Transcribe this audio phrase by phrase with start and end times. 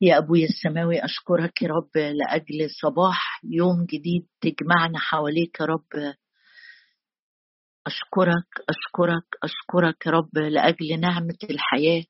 [0.00, 6.14] يا أبوي السماوي أشكرك يا رب لأجل صباح يوم جديد تجمعنا حواليك يا رب.
[7.86, 12.04] أشكرك أشكرك أشكرك يا رب لأجل نعمة الحياة.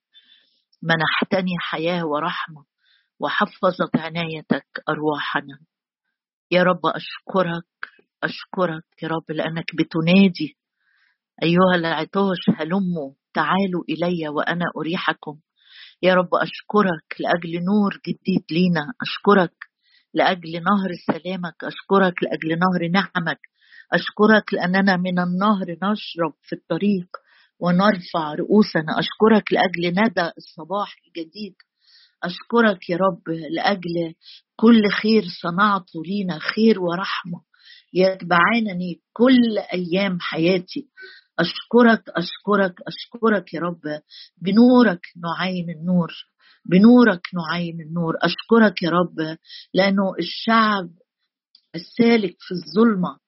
[0.83, 2.65] منحتني حياة ورحمة
[3.21, 5.59] وحفظت عنايتك أرواحنا.
[6.51, 7.67] يا رب أشكرك
[8.23, 10.57] أشكرك يا رب لأنك بتنادي.
[11.43, 15.39] أيها العطاش هلموا تعالوا إلي وأنا أريحكم.
[16.03, 19.55] يا رب أشكرك لأجل نور جديد لينا أشكرك
[20.15, 23.41] لأجل نهر سلامك أشكرك لأجل نهر نعمك
[23.93, 27.09] أشكرك لأننا من النهر نشرب في الطريق
[27.61, 31.55] ونرفع رؤوسنا أشكرك لأجل ندى الصباح الجديد
[32.25, 34.15] أشكرك يا رب لأجل
[34.57, 37.41] كل خير صنعته لينا خير ورحمة
[37.95, 40.89] يتبعانني كل أيام حياتي.
[41.39, 43.83] أشكرك أشكرك أشكرك يا رب.
[44.43, 46.13] بنورك نعين النور
[46.65, 48.15] بنورك نعين النور.
[48.23, 49.37] أشكرك يا رب
[49.75, 50.91] لأنه الشعب
[51.75, 53.19] السالك في الظلمة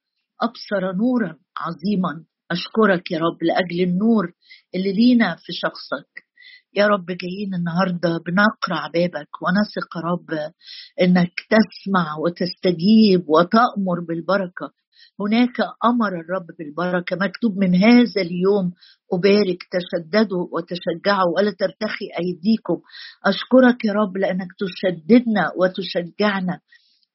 [0.42, 2.24] أبصر نورا عظيما.
[2.50, 4.32] أشكرك يا رب لأجل النور
[4.74, 6.26] اللي لينا في شخصك.
[6.74, 10.52] يا رب جايين النهاردة بنقرع بابك ونثق يا رب
[11.00, 14.72] إنك تسمع وتستجيب وتأمر بالبركة.
[15.20, 18.72] هناك أمر الرب بالبركة مكتوب من هذا اليوم
[19.12, 22.78] أبارك تشددوا وتشجعوا ولا ترتخي أيديكم.
[23.26, 26.60] أشكرك يا رب لأنك تشددنا وتشجعنا.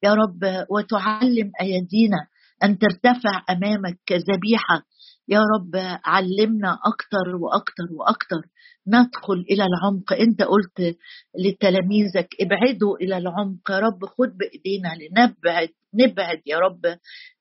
[0.03, 2.27] يا رب وتعلم أيدينا
[2.63, 4.83] أن ترتفع أمامك كذبيحة
[5.27, 5.71] يا رب
[6.05, 8.41] علمنا أكتر وأكتر وأكتر
[8.87, 10.13] ندخل إلى العمق.
[10.13, 10.97] أنت قلت
[11.39, 13.71] لتلاميذك ابعدوا إلى العمق.
[13.71, 16.81] يا رب خد بإيدينا لنبعد نبعد يا رب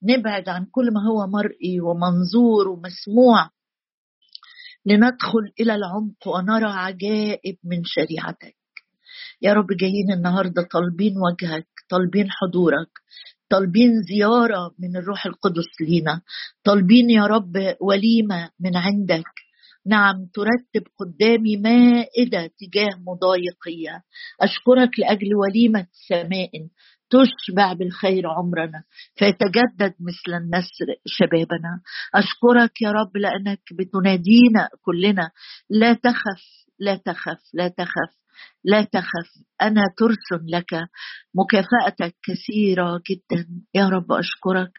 [0.03, 3.51] نبعد عن كل ما هو مرئي ومنظور ومسموع
[4.87, 8.57] لندخل إلى العمق ونرى عجائب من شريعتك.
[9.43, 12.91] يا رب جايين النهارده طالبين وجهك طالبين حضورك.
[13.51, 16.21] طالبين زيارة من الروح القدس لينا.
[16.65, 19.25] طالبين يا رب وليمة من عندك.
[19.87, 24.03] نعم ترتب قدامي مائدة تجاه مضايقية.
[24.41, 26.51] أشكرك لأجل وليمة سماء
[27.11, 28.83] تشبع بالخير عمرنا
[29.15, 31.81] فيتجدد مثل النسر شبابنا.
[32.15, 35.31] أشكرك يا رب لأنك بتنادينا كلنا.
[35.71, 36.43] لا تخف
[36.79, 38.21] لا تخف لا تخف.
[38.65, 39.31] لا تخف
[39.63, 40.89] أنا ترس لك
[41.35, 43.47] مكافاتك كثيرة جدا.
[43.75, 44.73] يا رب أشكرك.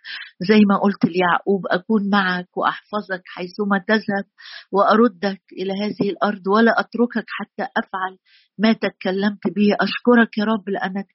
[0.50, 4.26] زي ما قلت ليعقوب أكون معك وأحفظك حيثما تذهب
[4.72, 8.18] وأردك إلى هذه الأرض ولا أتركك حتى أفعل
[8.58, 9.76] ما تكلمت به.
[9.82, 11.08] أشكرك يا رب لأنك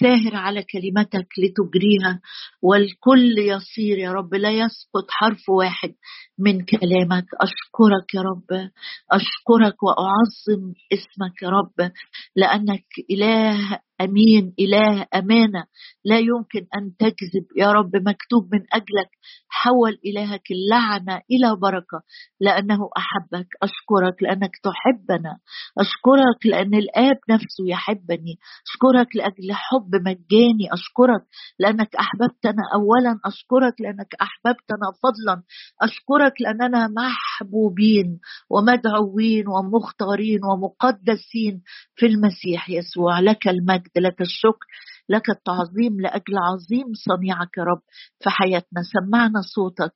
[0.00, 2.20] ساهر على كلمتك لتجريها
[2.62, 4.34] والكل يصير يا رب.
[4.34, 5.94] لا يسقط حرف واحد
[6.38, 7.26] من كلامك.
[7.40, 8.70] أشكرك يا رب.
[9.12, 11.90] أشكرك وأعظم اسمك يا رب.
[12.36, 15.64] لأنك إله أمين إله أمانة.
[16.04, 17.46] لا يمكن أن تكذب.
[17.56, 19.10] يا رب مكتوب من أجلك.
[19.48, 22.00] حول إلهك اللعنة إلى بركة.
[22.40, 23.48] لأنه أحبك.
[23.62, 25.38] أشكرك لأنك تحبنا.
[25.78, 28.38] أشكرك لأن الآب نفسه يحبني.
[28.66, 30.66] أشكرك لأجل حب مجاني.
[30.72, 31.22] أشكرك
[31.58, 33.18] لأنك أحببتنا اولا.
[33.24, 35.42] أشكرك لأنك أحببتنا فضلا.
[35.82, 38.18] أشكرك لأننا محبوبين
[38.50, 41.62] ومدعوين ومختارين ومقدسين
[41.94, 43.20] في المسيح يسوع.
[43.20, 43.87] لك المجد.
[43.88, 44.66] المجد لك الشكر
[45.08, 47.82] لك التعظيم لأجل عظيم صنيعك يا رب
[48.20, 48.82] في حياتنا.
[48.82, 49.92] سمعنا صوتك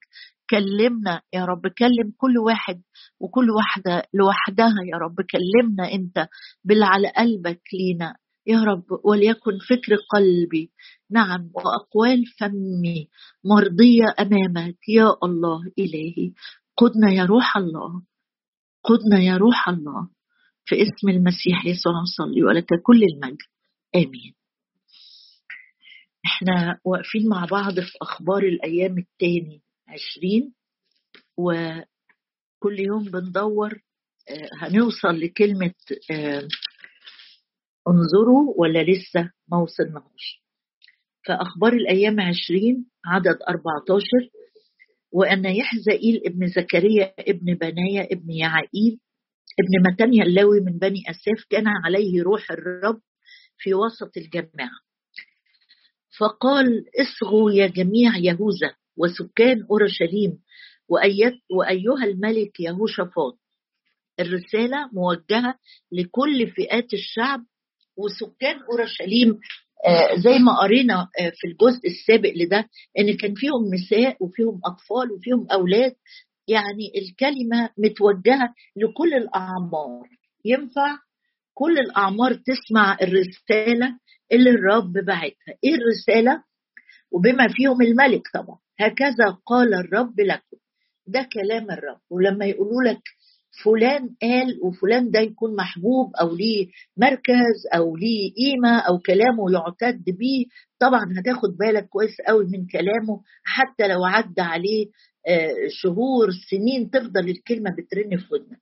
[0.51, 2.83] كلمنا يا رب كلم كل واحد
[3.21, 5.17] وكل واحدة لوحدها يا رب.
[5.21, 6.29] كلمنا أنت
[6.65, 8.17] باللي على قلبك لينا
[8.47, 10.73] يا رب وليكن فكر قلبي
[11.11, 13.09] نعم وأقوال فمي
[13.45, 16.33] مرضية أمامك يا الله إلهي.
[16.77, 18.03] قدنا يا روح الله
[18.85, 20.09] قدنا يا روح الله
[20.65, 23.52] في اسم المسيح يسوع نصلي ولك كل المجد.
[23.97, 24.35] آمين.
[26.27, 30.55] إحنا واقفين مع بعض في أخبار الأيام التاني عشرين
[31.39, 33.73] وكل يوم بندور
[34.31, 35.75] آه، هنوصل لكلمة
[36.11, 36.49] آه،
[37.89, 40.43] انظروا ولا لسه ما وصلناش
[41.27, 44.07] فأخبار الأيام عشرين عدد 14
[45.13, 49.01] وأن يحزئيل ابن زكريا ابن بنايا ابن يعائيل
[49.61, 53.01] ابن متانيا اللاوي من بني أساف كان عليه روح الرب
[53.63, 54.81] في وسط الجماعة
[56.19, 60.39] فقال اصغوا يا جميع يهوذا وسكان أورشليم
[61.51, 63.39] وأيها الملك يهوشافاط.
[64.21, 65.55] الرسالة موجهة
[65.93, 67.41] لكل فئات الشعب
[67.97, 69.39] وسكان أورشليم
[69.87, 72.69] آه، زي ما قرينا آه، في الجزء السابق لده
[72.99, 75.95] إن كان فيهم نساء وفيهم أطفال وفيهم أولاد.
[76.49, 80.09] يعني الكلمة متوجهة لكل الأعمار.
[80.45, 80.99] ينفع؟
[81.55, 83.99] كل الأعمار تسمع الرسالة
[84.33, 85.55] اللي الرب بعتها.
[85.65, 86.43] إيه الرسالة؟
[87.13, 88.59] وبما فيهم الملك طبعا.
[88.81, 90.57] هكذا قال الرب لكم.
[91.07, 92.01] ده كلام الرب.
[92.11, 93.01] ولما يقولوا لك
[93.65, 96.67] فلان قال وفلان ده يكون محبوب أو ليه
[96.97, 100.45] مركز أو ليه قيمة أو كلامه يعتد بيه
[100.79, 103.23] طبعا هتاخد بالك كويس قوي من كلامه.
[103.45, 104.87] حتى لو عدى عليه
[105.29, 108.61] آه، شهور سنين تفضل الكلمة بترن في ودنك.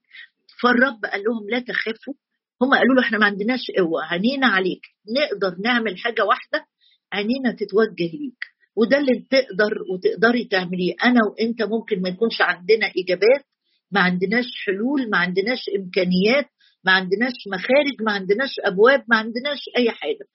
[0.61, 2.13] فالرب قال لهم لا تخافوا.
[2.61, 4.81] هم قالوا له إحنا ما عندناش قوة عينينا عليك.
[5.17, 6.65] نقدر نعمل حاجة واحدة
[7.13, 8.41] عينينا تتوجه ليك.
[8.75, 10.93] وده اللي تقدر وتقدري تعمليه.
[11.03, 13.45] أنا وأنت ممكن ما يكونش عندنا إجابات
[13.91, 16.45] ما عندناش حلول ما عندناش إمكانيات
[16.83, 20.25] ما عندناش مخارج ما عندناش أبواب ما عندناش أي حاجة.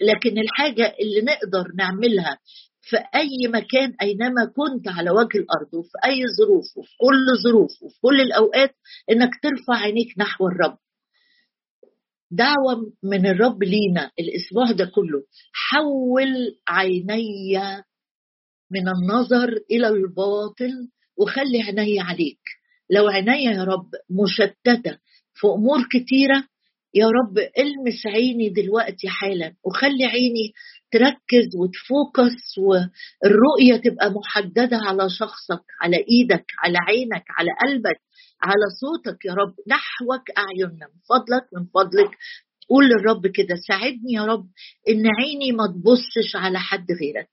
[0.00, 2.38] لكن الحاجة اللي نقدر نعملها
[2.82, 7.96] في أي مكان أينما كنت على وجه الأرض وفي أي ظروف وفي كل ظروف وفي
[8.02, 8.74] كل الأوقات
[9.10, 10.78] إنك ترفع عينيك نحو الرب.
[12.36, 15.22] دعوة من الرب لينا الأسبوع ده كله.
[15.52, 16.28] حول
[16.68, 17.58] عيني
[18.70, 20.72] من النظر إلى الباطل
[21.18, 22.40] وخلي عيني عليك.
[22.90, 24.98] لو عيني يا رب مشتتة
[25.34, 26.44] في أمور كتيرة
[26.94, 29.54] يا رب المس عيني دلوقتي حالا.
[29.64, 30.52] وخلي عيني
[30.90, 38.00] تركز وتفوكس والرؤية تبقى محددة على شخصك على إيدك على عينك على قلبك.
[38.44, 42.10] على صوتك يا رب نحوك أعيننا من فضلك من فضلك.
[42.68, 44.46] قول للرب كده ساعدني يا رب
[44.88, 47.28] إن عيني ما تبصش على حد غيرك.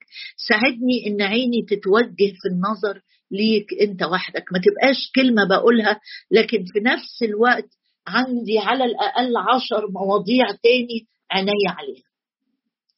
[0.49, 4.43] ساعدني إن عيني تتوجه في النظر ليك أنت وحدك.
[4.53, 5.99] ما تبقاش كلمة بقولها
[6.31, 7.69] لكن في نفس الوقت
[8.07, 12.11] عندي على الأقل عشر مواضيع تاني عيني عليها.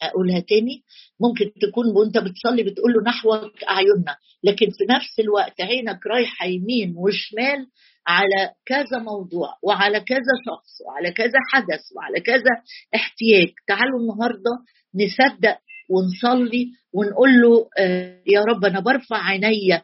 [0.02, 0.84] أقولها تاني؟
[1.20, 6.94] ممكن تكون وأنت بتصلي بتقول له نحوك أعيننا لكن في نفس الوقت عينك رايحة يمين
[6.98, 7.68] وشمال
[8.08, 12.52] على كذا موضوع وعلى كذا شخص وعلى كذا حدث وعلى كذا
[12.96, 13.50] احتياج.
[13.68, 14.52] تعالوا النهارده
[14.96, 15.58] نصدق
[15.90, 19.82] ونصلي ونقول له آه، يا رب أنا برفع عيني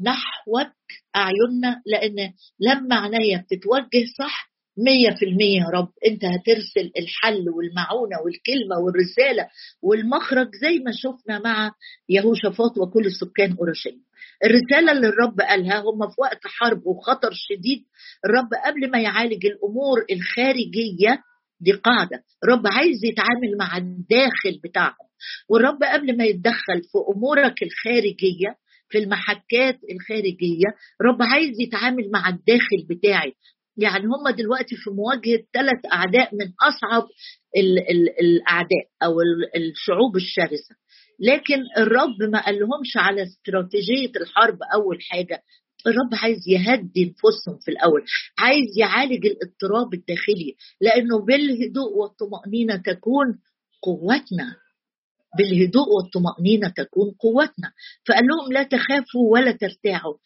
[0.00, 0.72] نحوك
[1.16, 5.88] أعيننا لأن لما عينيا بتتوجه صح مية في المية يا رب.
[6.06, 9.48] انت هترسل الحل والمعونة والكلمة والرسالة
[9.82, 11.72] والمخرج زي ما شفنا مع
[12.08, 14.02] يهوشافاط وكل سكان أورشليم.
[14.44, 17.84] الرسالة اللي الرب قالها هم في وقت حرب وخطر شديد
[18.26, 21.22] الرب قبل ما يعالج الأمور الخارجية
[21.60, 22.22] دي قاعدة.
[22.44, 25.08] الرب عايز يتعامل مع الداخل بتاعهم.
[25.48, 28.56] والرب قبل ما يتدخل في أمورك الخارجية
[28.88, 30.66] في المحكات الخارجية
[31.02, 33.32] رب عايز يتعامل مع الداخل بتاعي.
[33.76, 37.08] يعني هم دلوقتي في مواجهة ثلاث أعداء من أصعب
[37.56, 39.20] ال ال الأعداء أو
[39.56, 40.74] الشعوب الشرسة.
[41.20, 45.42] لكن الرب ما قالهمش على استراتيجية الحرب أول حاجة.
[45.86, 48.04] الرب عايز يهدي نفوسهم في الأول.
[48.38, 50.54] عايز يعالج الاضطراب الداخلي.
[50.80, 53.26] لأنه بالهدوء والطمأنينة تكون
[53.82, 54.56] قوتنا.
[55.38, 57.72] بالهدوء والطمأنينة تكون قوتنا.
[58.08, 60.16] فقال لهم لا تخافوا ولا ترتاعوا.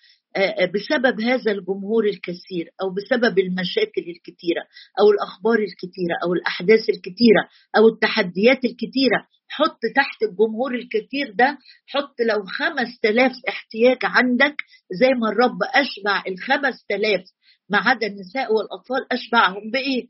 [0.74, 4.62] بسبب هذا الجمهور الكثير أو بسبب المشاكل الكثيرة
[5.00, 12.14] أو الأخبار الكثيرة أو الأحداث الكثيرة أو التحديات الكثيرة حط تحت الجمهور الكثير ده حط
[12.20, 14.56] لو خمس تلاف احتياج عندك
[15.00, 17.24] زي ما الرب أشبع الخمس تلاف
[17.68, 20.08] ما عدا النساء والأطفال أشبعهم بإيه؟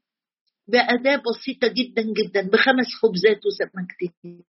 [0.69, 4.45] بأداة بسيطة جدا جدا بخمس خبزات وسمكتين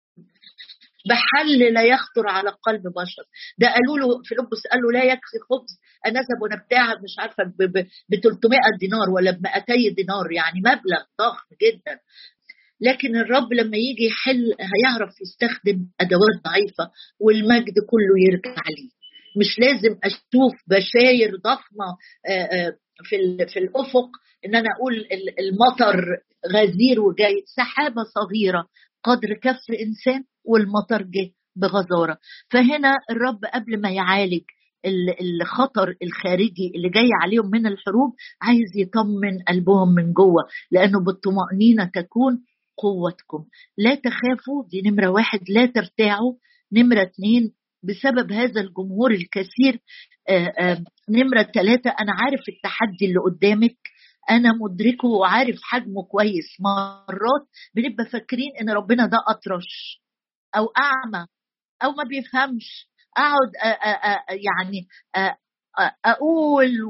[1.09, 3.23] بحل لا يخطر على قلب بشر.
[3.57, 5.79] ده قالوا له فيلبس قال له لا يكفي خبز.
[6.05, 9.63] انذهب ونبتاع مش عارفة ب 300 دينار ولا ب 200
[9.95, 11.99] دينار يعني مبلغ ضخم جدا.
[12.81, 18.89] لكن الرب لما يجي يحل هيعرف يستخدم أدوات ضعيفة والمجد كله يرجع عليه
[19.37, 21.97] مش لازم أشوف بشاير ضخمة
[23.03, 24.09] في في الأفق
[24.45, 25.07] إن أنا أقول
[25.39, 26.05] المطر
[26.53, 27.43] غزير وجاي.
[27.55, 28.67] سحابة صغيرة
[29.03, 32.17] قدر كف انسان والمطر جه بغزارة.
[32.51, 34.41] فهنا الرب قبل ما يعالج
[35.21, 42.43] الخطر الخارجي اللي جاي عليهم من الحروب عايز يطمن قلبهم من جوه لأنه بالطمأنينة تكون
[42.77, 43.45] قوتكم.
[43.77, 46.33] لا تخافوا دي نمرة واحد لا ترتاعوا.
[46.73, 49.79] نمرة اثنين بسبب هذا الجمهور الكثير
[50.29, 53.77] آآ آآ نمرة ثلاثة أنا عارف التحدي اللي قدامك.
[54.29, 56.45] أنا مدركه وعارف حجمه كويس.
[56.59, 60.01] مرات بنبقى فاكرين إن ربنا ده أطرش.
[60.57, 61.25] أو أعمى
[61.83, 62.89] أو ما بيفهمش.
[63.17, 63.51] أقعد
[64.29, 64.87] يعني
[66.05, 66.83] أقول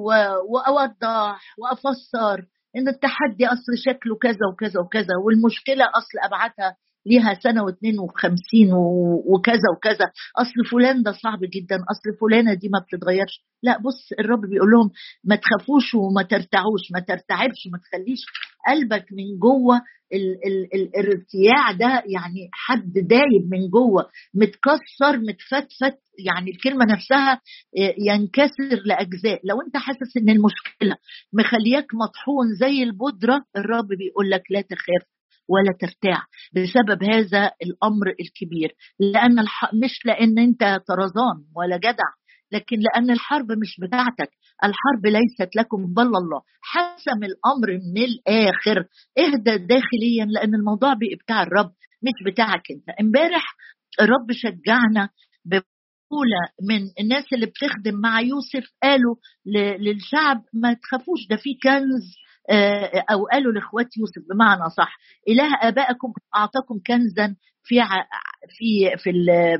[0.49, 2.45] وأوضح وأفسر
[2.75, 8.69] إن التحدي أصل شكله كذا وكذا وكذا والمشكلة أصل ابعادها ليها سنة واثنين وخمسين
[9.33, 10.05] وكذا وكذا.
[10.37, 13.43] أصل فلان ده صعب جدا أصل فلانة دي ما بتتغيرش.
[13.63, 14.91] لا بص الرب بيقول لهم
[15.23, 18.19] ما تخافوش وما ترتعوش ما ترتعبش ما تخليش
[18.67, 19.81] قلبك من جوه
[20.13, 27.33] ال ال الارتياع ده يعني حد دايب من جوه متكسر متفتفت يعني الكلمة نفسها
[27.77, 29.41] آه، ينكسر لأجزاء.
[29.43, 30.95] لو أنت حاسس إن المشكلة
[31.33, 35.07] مخلياك مطحون زي البودرة الرب بيقول لك لا تخاف
[35.49, 38.75] ولا ترتاع بسبب هذا الأمر الكبير.
[38.99, 39.73] لأن الح...
[39.73, 42.09] مش لأن أنت طرزان ولا جدع
[42.51, 44.29] لكن لأن الحرب مش بتاعتك
[44.63, 46.41] الحرب ليست لكم بل الله.
[46.61, 48.85] حسم الأمر من الآخر.
[49.17, 51.71] اهدى داخليا لأن الموضوع بتاع الرب
[52.03, 52.99] مش بتاعك أنت.
[53.01, 53.55] امبارح
[54.01, 55.09] الرب شجعنا
[55.45, 59.15] بقولة من الناس اللي بتخدم مع يوسف قالوا
[59.79, 62.15] للشعب ما تخافوش ده في كنز
[62.49, 64.97] آه، أو قالوا لإخوات يوسف بمعنى صح.
[65.29, 67.35] إله آبائكم أعطاكم كنزا
[67.67, 67.75] في
[68.49, 69.11] في في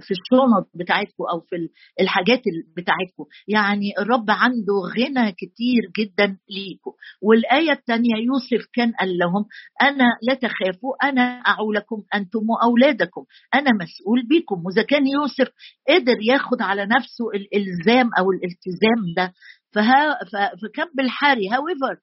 [0.01, 1.55] في الشنط بتاعتكم أو في
[2.01, 2.41] الحاجات
[2.77, 9.45] بتاعتكم يعني الرب عنده غنى كتير جدا ليكم والآية الثانية يوسف كان قال لهم
[9.81, 13.23] أنا لا تخافوا أنا أعولكم أنتم وأولادكم.
[13.55, 14.65] أنا مسؤول بكم.
[14.65, 15.49] وإذا كان يوسف
[15.89, 19.33] قدر ياخد على نفسه الالزام أو الالتزام ده.
[19.73, 20.19] فها
[20.61, 21.95] فكان بالحاري هاويفر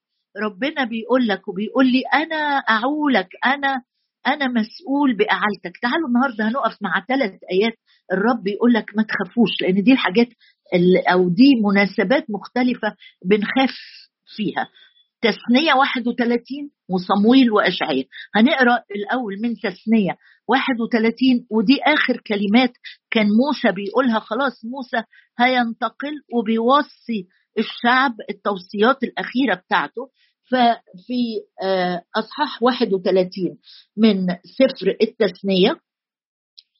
[0.44, 3.82] ربنا بيقول لك وبيقول لي أنا أعولك أنا
[4.26, 5.76] أنا مسؤول بأعالتك.
[5.83, 7.75] تعالوا النهارده هنقف مع ثلاث آيات
[8.12, 10.28] الرب بيقول لك ما تخافوش لأن دي الحاجات
[11.12, 13.75] أو دي مناسبات مختلفة بنخاف
[14.37, 14.69] فيها.
[15.23, 18.04] تثنية 31 وصمويل وأشعية
[18.35, 20.16] هنقرأ الأول من تثنية
[20.49, 22.73] 31 ودي آخر كلمات
[23.11, 24.19] كان موسى بيقولها.
[24.19, 25.02] خلاص موسى
[25.38, 27.26] هينتقل وبيوصي
[27.59, 30.09] الشعب التوصيات الأخيرة بتاعته.
[30.50, 33.58] ففي آه، أصحاح 31
[33.96, 34.26] من
[34.58, 35.80] سفر التثنية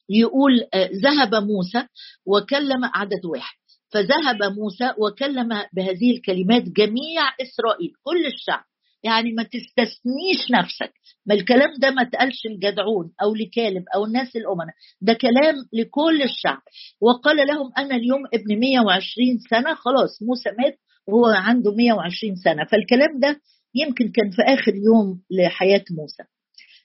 [0.09, 1.87] يقول آه، ذهب موسى
[2.25, 3.55] وكلم عدد واحد.
[3.89, 8.63] فذهب موسى وكلم بهذه الكلمات جميع إسرائيل كل الشعب.
[9.03, 10.93] يعني ما تستثنيش نفسك.
[11.25, 14.75] ما الكلام ده ما تقالش الجدعون أو لكالب أو الناس الأمناء.
[15.01, 16.61] ده كلام لكل الشعب.
[17.01, 22.65] وقال لهم أنا اليوم ابن 120 سنة خلاص موسى مات وهو عنده 120 سنة.
[22.65, 23.41] فالكلام ده
[23.75, 26.23] يمكن كان في آخر يوم لحياة موسى.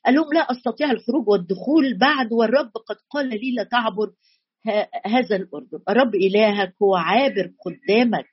[0.05, 4.13] قال لهم لا أستطيع الخروج والدخول بعد والرب قد قال لي لا تعبر
[5.07, 5.79] هذا الأردن.
[5.89, 8.27] الرب إلهك هو عابر قدامك.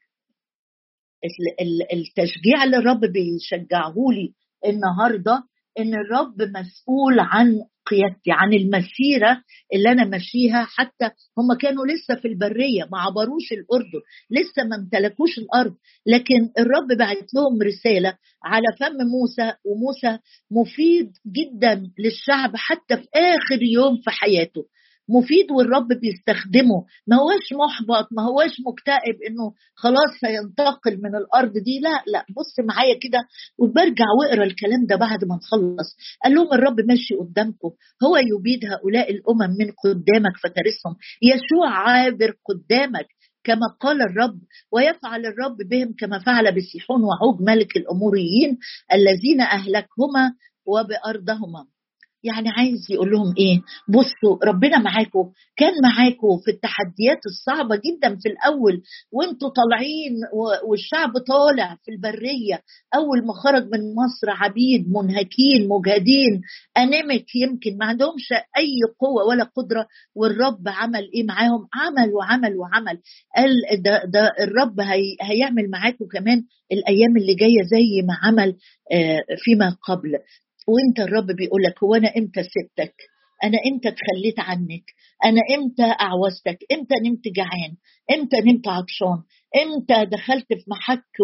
[1.94, 4.34] التشجيع اللي الرب بيشجعه لي
[4.66, 5.44] النهارده
[5.80, 9.42] إن الرب مسؤول عن قيادتي عن المسيرة
[9.74, 11.06] اللي أنا ماشيها حتى
[11.38, 14.02] هم كانوا لسه في البرية ما عبروش الأردن
[14.32, 15.76] لسه ما امتلكوش الأرض.
[16.08, 20.20] لكن الرب بعت لهم رسالة على فم موسى وموسى
[20.52, 24.64] مفيد جدا للشعب حتى في آخر يوم في حياته.
[25.10, 26.86] مفيد والرب بيستخدمه.
[27.08, 31.80] ما هوش محبط ما هوش مكتئب إنه خلاص هينتقل من الأرض دي.
[31.80, 33.20] لا لا بص معايا كده
[33.58, 35.96] وبرجع واقرأ الكلام ده بعد ما نخلص.
[36.24, 37.72] قال لهم الرب ماشي قدامكم.
[38.04, 40.96] هو يبيد هؤلاء الأمم من قدامك فترسهم.
[41.22, 43.08] يشوع عابر قدامك
[43.44, 44.40] كما قال الرب
[44.72, 48.58] ويفعل الرب بهم كما فعل بسيحون وعوج ملك الأموريين
[48.94, 50.34] الذين أهلكهما
[50.66, 51.66] وبأرضهما.
[52.28, 55.32] يعني عايز يقول لهم إيه؟ بصوا ربنا معاكم.
[55.58, 58.82] كان معاكم في التحديات الصعبة جدا في الأول
[59.12, 60.14] وانتوا طالعين
[60.70, 62.62] والشعب طالع في البرية.
[62.96, 66.42] أول ما خرج من مصر عبيد منهكين مجهدين
[66.78, 69.88] انيمك يمكن ما عندهمش أي قوة ولا قدرة.
[70.16, 73.00] والرب عمل إيه معاهم؟ عمل وعمل وعمل.
[73.36, 78.56] قال ده, ده الرب هي هيعمل معاكم كمان الأيام اللي جاية زي ما عمل
[78.92, 80.12] آه، فيما قبل.
[80.68, 82.96] وانت الرب بيقول لك هو أنا إمتى سبتك؟
[83.44, 84.86] أنا إمتى تخليت عنك؟
[85.26, 87.74] أنا إمتى أعوزتك؟ إمتى نمت جعان؟
[88.16, 89.20] إمتى نمت عطشان؟
[89.64, 91.16] إمتى دخلت في محك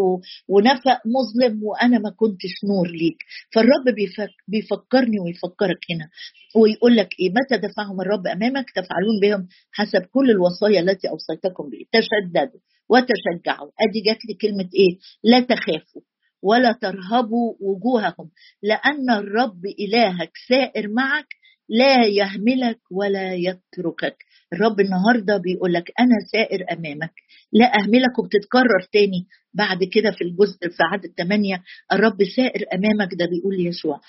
[0.48, 3.18] ونفق مظلم وأنا ما كنتش نور ليك؟
[3.54, 6.10] فالرب بيفك بيفكرني ويفكرك هنا
[6.56, 11.82] ويقول لك إيه؟ متى دفعهم الرب أمامك؟ تفعلون بهم حسب كل الوصايا التي أوصيتكم به
[11.92, 12.60] تشددوا
[12.90, 13.72] وتشجعوا.
[13.82, 16.02] أدي جات لي كلمة إيه؟ لا تخافوا.
[16.44, 18.30] ولا ترهبوا وجوههم
[18.64, 21.28] لأن الرب إلهك سائر معك
[21.70, 24.18] لا يهملك ولا يتركك.
[24.54, 27.14] الرب النهاردة بيقول لك أنا سائر أمامك.
[27.54, 33.26] لا أهملك وبتتكرر تاني بعد كده في الجزء في عدد ثمانية الرب سائر أمامك ده
[33.26, 34.00] بيقول يسوع.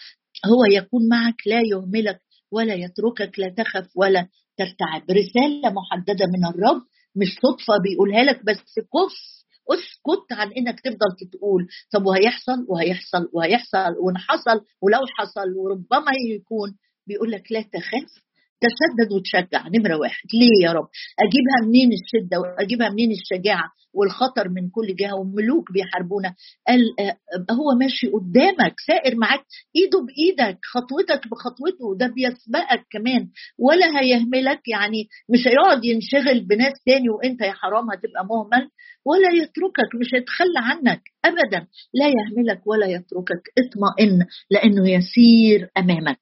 [0.47, 2.21] هو يكون معك لا يهملك
[2.53, 5.03] ولا يتركك لا تخف ولا ترتعب.
[5.11, 6.83] رسالة محددة من الرب
[7.17, 13.97] مش صدفة بيقولها لك بس كف اسكت عن إنك تفضل تقول طب وهيحصل؟ وهيحصل وهيحصل
[13.99, 16.77] وإن حصل ولو حصل وربما يكون.
[17.07, 18.24] بيقول لك لا تخاف.
[18.61, 20.29] تشدد وتشجع نمرة واحد.
[20.35, 20.89] ليه يا رب؟
[21.25, 26.35] أجيبها منين الشدة وأجيبها منين الشجاعة والخطر من كل جهة وملوك بيحاربونا؟
[26.69, 27.17] قال آه،
[27.55, 29.45] هو ماشي قدامك سائر معاك
[29.77, 33.29] إيده بإيدك خطوتك بخطوته ده بيسبقك كمان.
[33.59, 38.69] ولا هيهملك يعني مش هيقعد ينشغل بناس تاني وأنت يا حرام هتبقى مهمل.
[39.07, 41.67] ولا يتركك مش هيتخلى عنك ابدا.
[41.95, 46.19] لا يهملك ولا يتركك اطمئن لأنه يسير أمامك.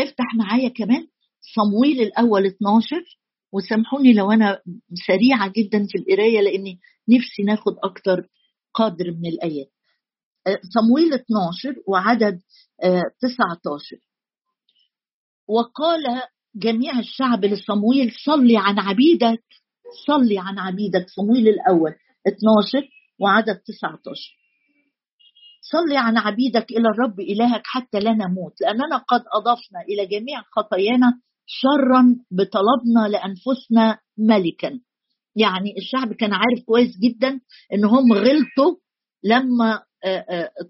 [0.00, 1.06] افتح معايا كمان
[1.54, 3.18] صمويل الأول 12
[3.52, 4.60] وسامحوني لو أنا
[5.06, 8.28] سريعة جدا في القراية لأني نفسي ناخد أكتر
[8.74, 9.70] قدر من الآيات.
[10.46, 12.40] آه، صمويل 12 وعدد
[13.20, 14.00] 19 آه،
[15.48, 16.02] وقال
[16.54, 19.44] جميع الشعب لصمويل صلي عن عبيدك
[20.06, 21.08] صلي عن عبيدك.
[21.08, 21.94] صمويل الأول
[22.26, 22.88] 12
[23.18, 24.37] وعدد 19
[25.72, 31.12] صلي عن عبيدك إلى الرب إلهك حتى لا نموت لأننا قد أضفنا إلى جميع خطايانا
[31.46, 34.80] شرا بطلبنا لأنفسنا ملكا.
[35.36, 37.40] يعني الشعب كان عارف كويس جدا
[37.74, 38.76] إن هم غلطوا
[39.24, 39.82] لما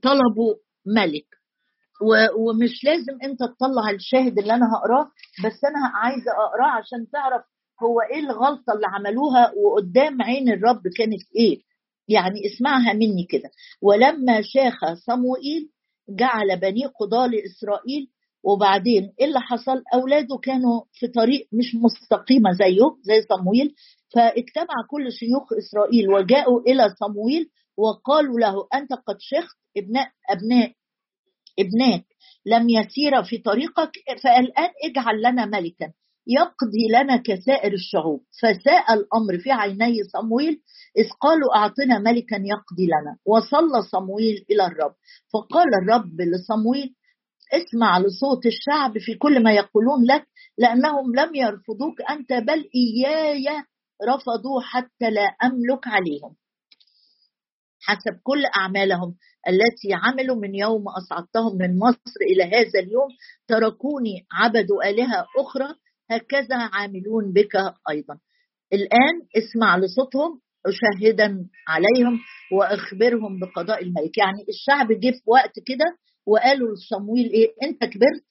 [0.02, 0.55] طلبوا
[0.87, 1.26] ملك.
[2.38, 5.05] ومش لازم أنت تطلع الشاهد اللي أنا هقراه
[5.45, 7.43] بس أنا عايزه أقراه عشان تعرف
[7.83, 11.67] هو إيه الغلطة اللي عملوها وقدام عين الرب كانت إيه.
[12.09, 13.50] يعني اسمعها مني كده.
[13.83, 15.71] ولما شاخ صموئيل
[16.09, 18.09] جعل بني قضاة لإسرائيل
[18.45, 23.75] وبعدين إيه اللي حصل؟ أولاده كانوا في طريق مش مستقيمة زيه زي صمويل
[24.15, 30.73] فاجتمع كل شيوخ إسرائيل وجاءوا إلى صمويل وقالوا له أنت قد شخت ابناء أبناء
[31.59, 32.05] ابناك
[32.47, 33.91] لم يسير في طريقك
[34.23, 35.93] فالآن اجعل لنا ملكا.
[36.28, 38.20] يقضي لنا كسائر الشعوب.
[38.42, 40.61] فساء الأمر في عيني صمويل
[40.99, 43.16] إذ قالوا أعطنا ملكا يقضي لنا.
[43.26, 44.94] وصلى صمويل إلى الرب.
[45.32, 46.94] فقال الرب لصمويل
[47.52, 50.26] اسمع لصوت الشعب في كل ما يقولون لك
[50.58, 53.47] لأنهم لم يرفضوك أنت بل إياي
[54.08, 56.37] رفضوا حتى لا أملك عليهم.
[57.80, 59.14] حسب كل أعمالهم
[59.49, 63.08] التي عملوا من يوم أصعدتهم من مصر إلى هذا اليوم
[63.49, 65.75] تركوني عبدوا آلهة أخرى
[66.11, 67.57] هكذا عاملون بك
[67.90, 68.18] أيضا.
[68.73, 70.40] الآن اسمع لصوتهم
[70.71, 72.21] شاهدا عليهم
[72.53, 74.18] وأخبرهم بقضاء الملك.
[74.18, 75.85] يعني الشعب جه في وقت كده
[76.27, 78.25] وقالوا لصمويل إيه؟ أنت كبرت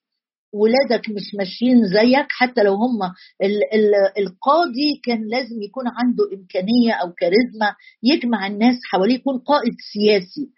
[0.54, 3.04] ولادك مش ماشيين زيك حتى لو هم
[3.44, 3.92] ال ال
[4.24, 10.50] القاضي كان لازم يكون عنده إمكانية أو كاريزما يجمع الناس حواليه يكون قائد سياسي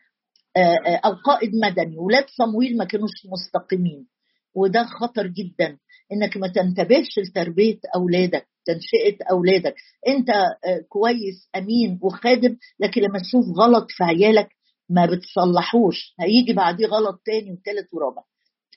[1.05, 1.97] أو قائد مدني.
[1.97, 4.08] ولاد صمويل ما كانوش مستقيمين
[4.55, 5.77] وده خطر جدا.
[6.13, 9.75] إنك ما تنتبهش لتربية أولادك تنشئة أولادك.
[10.07, 14.49] أنت آه، كويس أمين وخادم لكن لما تشوف غلط في عيالك
[14.89, 16.13] ما بتصلحوش.
[16.19, 18.21] هيجي بعديه غلط تاني وتالت ورابع.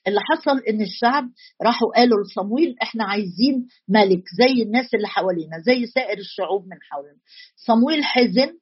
[0.06, 1.24] اللي حصل إن الشعب
[1.62, 7.18] راحوا قالوا لصمويل إحنا عايزين ملك زي الناس اللي حوالينا زي سائر الشعوب من حولنا.
[7.56, 8.58] صمويل حزن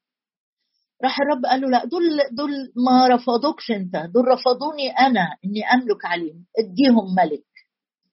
[1.04, 2.02] راح الرب قال له لا دول
[2.32, 2.50] دول
[2.86, 7.42] ما رفضوكش أنت دول رفضوني أنا إني أملك عليهم اديهم ملك.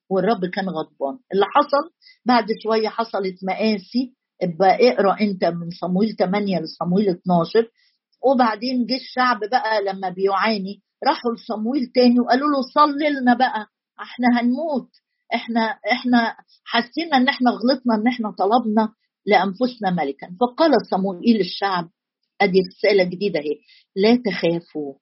[0.10, 1.20] والرب كان غضبان.
[1.34, 1.94] اللي حصل
[2.26, 7.68] بعد شوية حصلت مقاسي ابقى اقرأ انت من صمويل 8 لصمويل 12
[8.26, 13.68] وبعدين جه الشعب بقى لما بيعاني راحوا لصمويل تاني وقالوا له صلي لنا بقى.
[14.02, 14.90] إحنا هنموت.
[15.36, 18.94] إحنا إحنا حسينا ان إحنا غلطنا ان إحنا طلبنا
[19.26, 20.28] لأنفسنا ملكا.
[20.42, 21.90] فقال صموئيل الشعب
[22.42, 23.56] أدي رسالة جديدة أهي.
[23.96, 24.94] لا تخافوا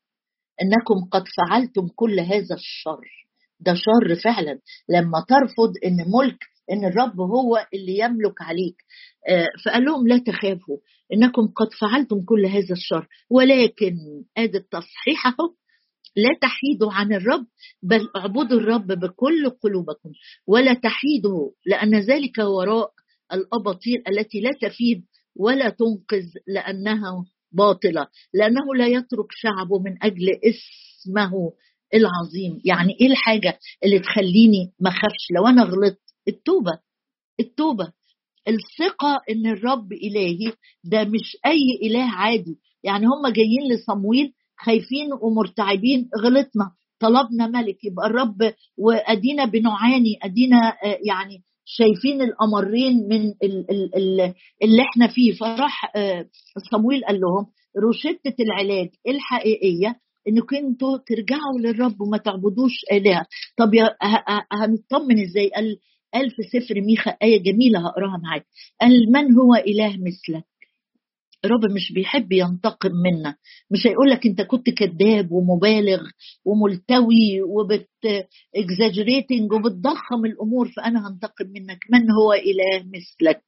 [0.61, 3.24] إنكم قد فعلتم كل هذا الشر.
[3.65, 4.59] ده شر فعلا.
[4.89, 6.37] لما ترفض إن ملك
[6.71, 8.75] إن الرب هو اللي يملك عليك.
[9.29, 10.77] آه، فقال لهم لا تخافوا
[11.13, 13.07] إنكم قد فعلتم كل هذا الشر.
[13.29, 13.95] ولكن
[14.37, 15.53] آدي التصحيح أهو
[16.15, 17.45] لا تحيدوا عن الرب
[17.83, 20.09] بل اعبدوا الرب بكل قلوبكم.
[20.47, 22.91] ولا تحيدوا لأن ذلك وراء
[23.33, 28.07] الأباطيل التي لا تفيد ولا تنقذ لأنها باطلة.
[28.33, 31.51] لأنه لا يترك شعبه من أجل اسمه
[31.93, 32.61] العظيم.
[32.65, 36.71] يعني إيه الحاجة اللي تخليني ما أخافش؟ لو أنا غلطت التوبة
[37.39, 37.91] التوبة.
[38.47, 42.55] الثقة إن الرب إلهي ده مش أي إله عادي.
[42.83, 46.71] يعني هم جايين لصمويل خايفين ومرتعبين غلطنا.
[46.99, 53.33] طلبنا ملك يبقى الرب وأدينا بنعاني أدينا آه، يعني شايفين الأمرين من
[54.63, 55.33] اللي إحنا فيه.
[55.33, 56.25] فراح آه،
[56.71, 57.45] صمويل قال لهم
[57.83, 59.95] روشتة العلاج الحقيقية
[60.27, 63.25] إنكم أنتوا ترجعوا للرب وما تعبدوش آلهة.
[63.57, 63.95] طب يا
[64.51, 65.77] هنطمن إزاي؟ قال
[66.13, 68.45] قال في سفر ميخا آية جميلة هقراها معاك.
[68.81, 70.45] قال من هو إله مثلك؟
[71.45, 73.35] الرب مش بيحب ينتقم منا.
[73.71, 76.01] مش هيقول لك أنت كنت كذاب ومبالغ
[76.45, 77.89] وملتوي وبت
[78.55, 81.79] اكزاجريتنج وبتضخم الأمور فأنا هنتقم منك.
[81.91, 83.41] من هو إله مثلك؟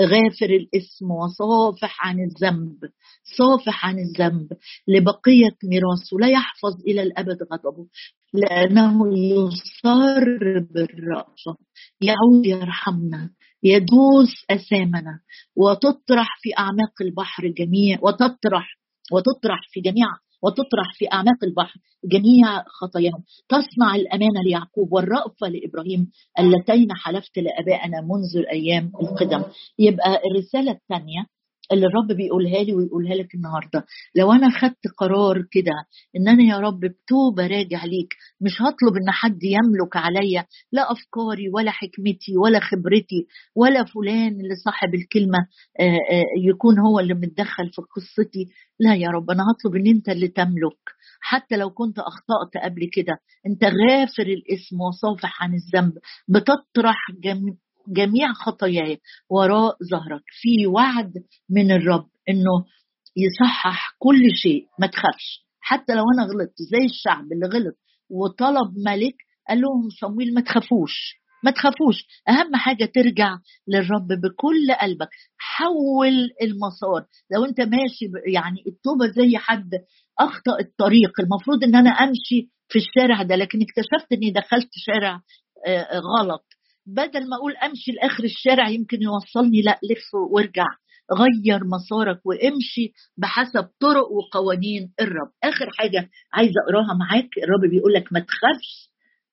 [0.00, 2.78] غافر الاسم وصافح عن الذنب
[3.38, 4.48] صافح عن الذنب.
[4.88, 7.86] لبقية ميراثه لا يحفظ إلى الأبد غضبه
[8.34, 10.24] لأنه يصر
[10.74, 11.56] بالرأفة
[12.00, 13.30] يعود يرحمنا
[13.62, 15.20] يدوس أسامنا.
[15.56, 18.78] وتطرح في أعماق البحر جميع وتطرح
[19.12, 20.06] وتطرح في جميع
[20.42, 23.22] وتطرح في أعماق البحر جميع خطاياهم.
[23.48, 29.42] تصنع الأمانة ليعقوب والرأفة لإبراهيم اللتين حلفت لآبائنا منذ الأيام القدم.
[29.78, 31.26] يبقى الرسالة الثانية
[31.72, 33.84] اللي الرب بيقولها لي ويقولها لك النهارده.
[34.16, 35.72] لو أنا خدت قرار كده
[36.16, 41.48] إن أنا يا رب بتوبة راجع ليك مش هطلب إن حد يملك عليا لا أفكاري
[41.54, 43.26] ولا حكمتي ولا خبرتي
[43.56, 45.38] ولا فلان اللي صاحب الكلمة
[46.48, 48.46] يكون هو اللي متدخل في قصتي.
[48.80, 50.78] لا يا رب أنا هطلب إن أنت اللي تملك.
[51.20, 55.92] حتى لو كنت أخطأت قبل كده أنت غافر الاسم وصافح عن الذنب
[56.28, 56.96] بتطرح
[57.88, 58.98] جميع خطاياي
[59.30, 60.22] وراء ظهرك.
[60.40, 61.12] في وعد
[61.50, 62.64] من الرب إنه
[63.16, 65.46] يصحح كل شيء ما تخافش.
[65.60, 67.76] حتى لو أنا غلطت زي الشعب اللي غلط
[68.10, 69.14] وطلب ملك
[69.48, 72.06] قال لهم صمويل ما تخافوش ما تخافوش.
[72.28, 75.08] أهم حاجة ترجع للرب بكل قلبك.
[75.38, 77.04] حول المسار.
[77.34, 79.70] لو أنت ماشي يعني التوبة زي حد
[80.18, 85.20] أخطأ الطريق المفروض إن أنا أمشي في الشارع ده لكن اكتشفت إني دخلت شارع
[86.18, 86.44] غلط.
[86.88, 90.66] بدل ما أقول أمشي لآخر الشارع يمكن يوصلني لا لف وارجع.
[91.12, 95.30] غير مسارك وامشي بحسب طرق وقوانين الرب.
[95.44, 98.90] آخر حاجة عايزة أقراها معاك الرب بيقول لك ما تخافش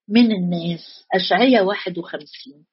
[0.10, 1.06] من الناس.
[1.16, 2.66] اشعياء 51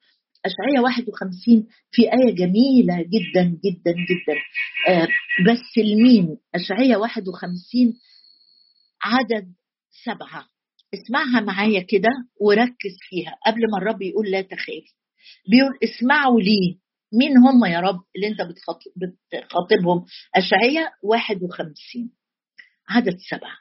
[0.45, 4.39] اشعياء 51 في آية جميلة جدا جدا جدا.
[4.89, 5.07] آه
[5.51, 7.93] بس لمين؟ اشعياء 51
[9.03, 9.53] عدد
[10.05, 10.52] سبعة.
[10.93, 12.09] اسمعها معايا كده
[12.41, 14.83] وركز فيها قبل ما الرب يقول لا تخاف.
[15.49, 16.79] بيقول اسمعوا لي
[17.13, 18.37] مين هم يا رب اللي انت
[19.33, 22.11] بتخاطبهم؟ أشعية 51
[22.89, 23.57] عدد سبعة.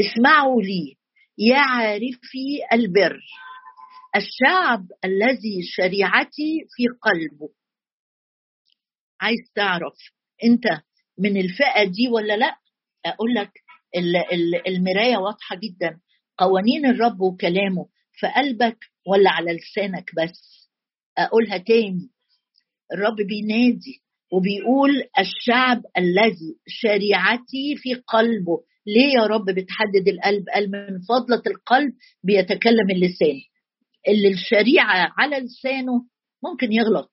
[0.00, 0.96] اسمعوا لي
[1.38, 3.20] يا عارفي البر
[4.16, 7.48] الشعب الذي شريعتي في قلبه.
[9.20, 9.94] عايز تعرف
[10.44, 10.64] انت
[11.18, 12.56] من الفئة دي ولا لا؟
[13.06, 13.52] أقول لك
[14.66, 16.00] المراية واضحة جدا.
[16.38, 20.68] قوانين الرب وكلامه في قلبك ولا على لسانك بس.
[21.18, 22.10] أقولها تاني.
[22.92, 28.60] الرب بينادي وبيقول الشعب الذي شريعتي في قلبه.
[28.86, 31.92] ليه يا رب بتحدد القلب؟ قال من فضلة القلب
[32.24, 33.40] بيتكلم اللسان.
[34.08, 36.02] اللي الشريعة على لسانه
[36.44, 37.10] ممكن يغلط.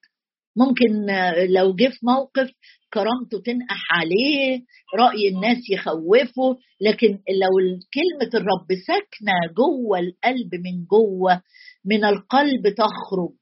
[0.55, 1.05] ممكن
[1.49, 2.51] لو جه في موقف
[2.93, 4.61] كرامته تنقح عليه
[4.99, 7.09] رأي الناس يخوفه لكن
[7.43, 7.53] لو
[7.93, 11.41] كلمة الرب ساكنة جوه القلب من جوه
[11.85, 13.33] من القلب تخرج.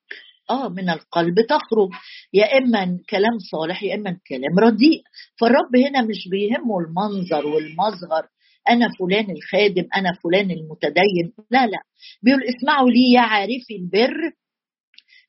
[0.50, 1.90] آه من القلب تخرج.
[2.34, 5.02] يا إما كلام صالح يا إما كلام رديء.
[5.40, 8.24] فالرب هنا مش بيهمه المنظر والمظهر.
[8.70, 11.34] أنا فلان الخادم أنا فلان المتدين.
[11.52, 11.80] لا لا.
[12.24, 14.18] بيقول اسمعوا لي يا عارفي البر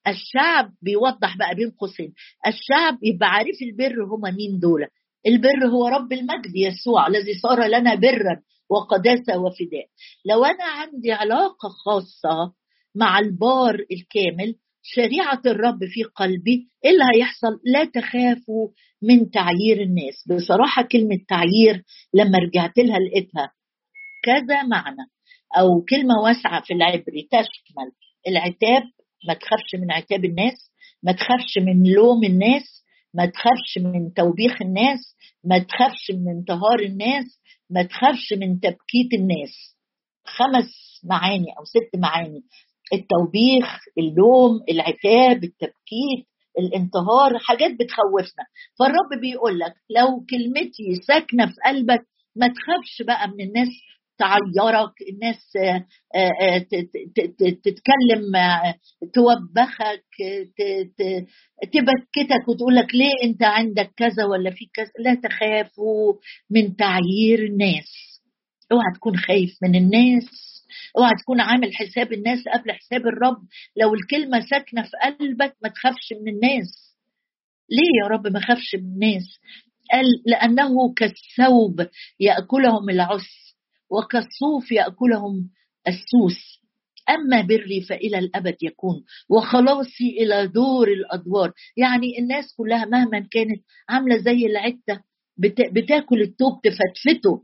[0.08, 2.12] الشعب بيوضح بقى بين قوسين.
[2.46, 4.86] الشعب يبقى عارف البر هما مين دول.
[5.26, 9.86] البر هو رب المجد يسوع الذي صار لنا برا وقداسة وفداء.
[10.26, 12.52] لو أنا عندي علاقة خاصة
[12.94, 18.68] مع البار الكامل شريعة الرب في قلبي إيه اللي هيحصل؟ لا تخافوا
[19.02, 20.28] من تعيير الناس.
[20.28, 21.82] بصراحة كلمة تعيير
[22.14, 23.52] لما رجعت لها لقيتها
[24.24, 25.06] كذا معنى
[25.58, 27.92] أو كلمة واسعة في العبري تشمل
[28.28, 28.82] العتاب
[29.28, 30.70] ما تخافش من عتاب الناس
[31.02, 32.82] ما تخافش من لوم الناس
[33.14, 39.76] ما تخافش من توبيخ الناس ما تخافش من انتهار الناس ما تخافش من تبكيت الناس.
[40.26, 40.70] خمس
[41.04, 42.42] معاني أو ست معاني.
[42.92, 46.26] التوبيخ اللوم العتاب التبكيت
[46.58, 48.44] الانتهار حاجات بتخوفنا.
[48.78, 52.06] فالرب بيقول لك لو كلمتي ساكنة في قلبك
[52.36, 53.68] ما تخافش بقى من الناس.
[54.22, 55.52] تعيرك الناس
[57.38, 58.32] تتكلم
[59.14, 60.04] توبخك
[61.62, 66.14] تبكتك وتقول لك ليه انت عندك كذا ولا في كذا؟ لا تخافوا
[66.50, 68.20] من تعيير الناس
[68.72, 70.24] اوعى تكون خايف من الناس.
[70.98, 73.42] اوعى تكون عامل حساب الناس قبل حساب الرب.
[73.76, 76.96] لو الكلمة ساكنة في قلبك ما تخافش من الناس.
[77.70, 79.24] ليه يا رب ما خافش من الناس؟
[79.92, 81.86] قال لأنه كالثوب
[82.20, 83.51] يأكلهم العس
[83.92, 85.50] وكالصوف يأكلهم
[85.88, 86.62] السوس.
[87.10, 91.52] أما بري فإلى الأبد يكون وخلاصي إلى دور الأدوار.
[91.76, 95.00] يعني الناس كلها مهما كانت عاملة زي العته
[95.72, 97.42] بتاكل التوب تفتفته.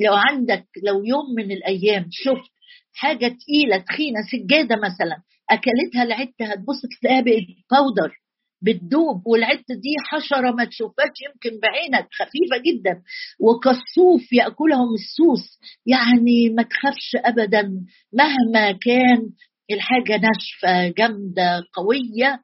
[0.00, 2.50] لو عندك لو يوم من الأيام شفت
[2.92, 8.19] حاجة تقيلة تخينة سجادة مثلا أكلتها العته هتبص تلاقيها بقت powder
[8.62, 13.02] بتدوب والعته دي حشرة ما تشوفهاش يمكن بعينك خفيفة جدا.
[13.40, 17.72] وكالصوف يأكلهم السوس يعني ما تخافش ابدا.
[18.12, 19.30] مهما كان
[19.70, 22.40] الحاجة ناشفة جامدة قوية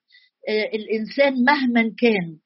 [0.48, 2.37] آه، الإنسان مهما كان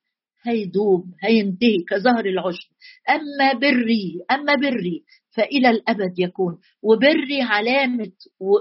[0.43, 2.69] هيدوب هينتهي كظهر العشب.
[3.11, 5.05] أما بري أما بري
[5.37, 6.59] فإلى الأبد يكون.
[6.83, 8.13] وبري علامة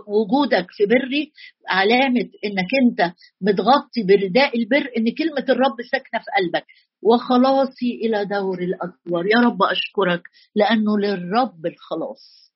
[0.07, 1.31] وجودك في بري
[1.69, 6.65] علامة إنك أنت متغطي برداء البر إن كلمة الرب ساكنة في قلبك.
[7.01, 9.25] وخلاصي إلى دور الأدوار.
[9.25, 10.21] يا رب أشكرك
[10.55, 12.51] لأنه للرب الخلاص.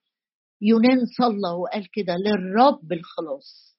[0.62, 3.73] يونان صلى وقال كده للرب الخلاص.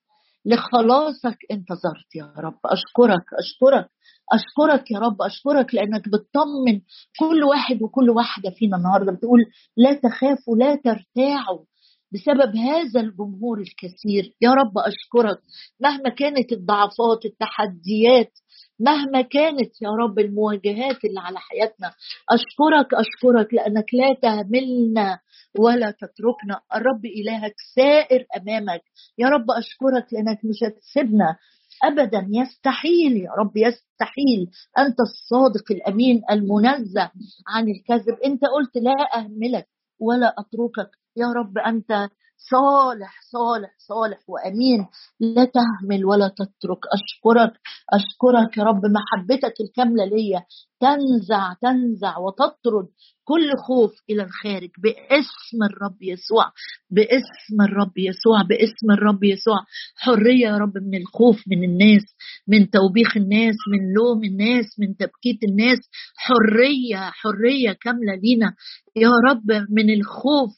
[0.46, 2.58] لخلاصك انتظرت يا رب.
[2.64, 3.88] أشكرك أشكرك
[4.32, 6.80] أشكرك يا رب أشكرك لأنك بتطمن
[7.18, 9.12] كل واحد وكل واحدة فينا النهاردة.
[9.12, 9.40] بتقول
[9.76, 11.64] لا تخافوا لا ترتاعوا
[12.12, 14.34] بسبب هذا الجمهور الكثير.
[14.40, 15.38] يا رب أشكرك
[15.80, 18.32] مهما كانت الضعفات التحديات
[18.80, 21.92] مهما كانت يا رب المواجهات اللي على حياتنا
[22.30, 25.18] أشكرك أشكرك لأنك لا تهملنا
[25.58, 26.60] ولا تتركنا.
[26.74, 28.82] الرب إلهك سائر أمامك.
[29.18, 31.36] يا رب أشكرك لأنك مش هتسيبنا
[31.84, 32.26] ابدا.
[32.30, 34.50] يستحيل يا رب يستحيل.
[34.78, 37.10] أنت الصادق الأمين المنزه
[37.48, 38.18] عن الكذب.
[38.24, 39.66] أنت قلت لا أهملك
[40.00, 40.90] ولا أتركك.
[41.16, 42.08] يا رب أنت
[42.50, 44.86] صالح صالح صالح وأمين.
[45.20, 46.82] لا تهمل ولا تترك.
[46.92, 47.60] أشكرك
[47.92, 48.82] أشكرك يا رب.
[48.86, 50.42] محبتك الكاملة ليا.
[50.80, 52.88] تنزع تنزع وتطرد
[53.24, 56.52] كل خوف إلى الخارج باسم الرب يسوع
[56.90, 59.58] باسم الرب يسوع باسم الرب يسوع.
[59.96, 62.02] حرية يا رب من الخوف من الناس
[62.48, 65.78] من توبيخ الناس من لوم الناس من تبكيت الناس.
[66.16, 68.54] حرية حرية كاملة لينا.
[68.96, 70.56] يا رب من الخوف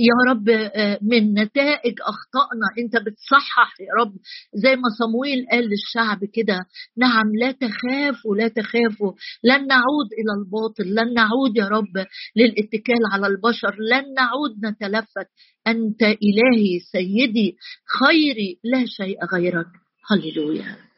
[0.00, 4.12] يا رب آه، من نتائج اخطائنا أنت بتصحح يا رب.
[4.54, 6.58] زي ما صمويل قال للشعب كده
[6.96, 9.12] نعم لا تخافوا لا تخافوا.
[9.44, 10.94] لن نعود إلى الباطل.
[10.94, 13.76] لن نعود يا رب للاتكال على البشر.
[13.80, 15.28] لن نعود نتلفت.
[15.66, 17.56] أنت إلهي سيدي
[18.00, 19.66] خيري لا شيء غيرك.
[20.10, 20.89] هللويا.